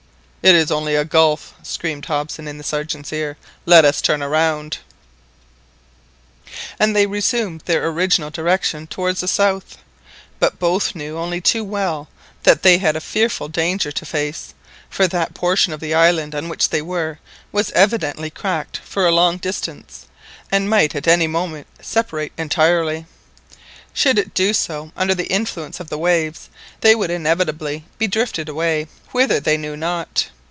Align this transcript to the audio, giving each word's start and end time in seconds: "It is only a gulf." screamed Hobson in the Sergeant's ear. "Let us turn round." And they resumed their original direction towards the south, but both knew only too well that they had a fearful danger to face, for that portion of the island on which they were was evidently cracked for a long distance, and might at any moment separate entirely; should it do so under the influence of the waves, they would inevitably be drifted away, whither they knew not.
"It 0.43 0.55
is 0.55 0.71
only 0.71 0.95
a 0.95 1.05
gulf." 1.05 1.53
screamed 1.61 2.05
Hobson 2.05 2.47
in 2.47 2.57
the 2.57 2.63
Sergeant's 2.63 3.13
ear. 3.13 3.37
"Let 3.67 3.85
us 3.85 4.01
turn 4.01 4.23
round." 4.23 4.79
And 6.79 6.95
they 6.95 7.05
resumed 7.05 7.61
their 7.65 7.87
original 7.87 8.31
direction 8.31 8.87
towards 8.87 9.19
the 9.21 9.27
south, 9.27 9.77
but 10.39 10.57
both 10.57 10.95
knew 10.95 11.15
only 11.15 11.41
too 11.41 11.63
well 11.63 12.09
that 12.41 12.63
they 12.63 12.79
had 12.79 12.95
a 12.95 13.01
fearful 13.01 13.49
danger 13.49 13.91
to 13.91 14.03
face, 14.03 14.55
for 14.89 15.07
that 15.09 15.35
portion 15.35 15.73
of 15.73 15.79
the 15.79 15.93
island 15.93 16.33
on 16.33 16.49
which 16.49 16.69
they 16.71 16.81
were 16.81 17.19
was 17.51 17.69
evidently 17.73 18.31
cracked 18.31 18.77
for 18.77 19.05
a 19.05 19.11
long 19.11 19.37
distance, 19.37 20.07
and 20.51 20.71
might 20.71 20.95
at 20.95 21.07
any 21.07 21.27
moment 21.27 21.67
separate 21.81 22.31
entirely; 22.35 23.05
should 23.93 24.17
it 24.17 24.33
do 24.33 24.53
so 24.53 24.89
under 24.95 25.13
the 25.13 25.25
influence 25.27 25.81
of 25.81 25.89
the 25.89 25.97
waves, 25.97 26.49
they 26.79 26.95
would 26.95 27.11
inevitably 27.11 27.83
be 27.97 28.07
drifted 28.07 28.47
away, 28.47 28.87
whither 29.11 29.37
they 29.41 29.57
knew 29.57 29.75
not. 29.75 30.29